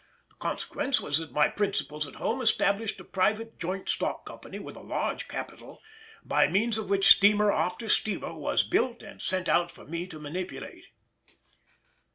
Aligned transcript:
The 0.29 0.35
consequence 0.37 0.99
was 0.99 1.19
that 1.19 1.31
my 1.31 1.47
principals 1.47 2.07
at 2.07 2.15
home 2.15 2.41
established 2.41 2.99
a 2.99 3.03
private 3.03 3.59
Joint 3.59 3.87
Stock 3.87 4.25
Company 4.25 4.57
with 4.57 4.75
a 4.75 4.79
large 4.81 5.27
capital, 5.27 5.79
by 6.25 6.47
means 6.47 6.79
of 6.79 6.89
which 6.89 7.15
steamer 7.15 7.51
after 7.51 7.87
steamer 7.87 8.33
was 8.33 8.63
built 8.63 9.03
and 9.03 9.21
sent 9.21 9.47
out 9.47 9.69
for 9.69 9.85
me 9.85 10.07
to 10.07 10.17
manipulate. 10.17 10.85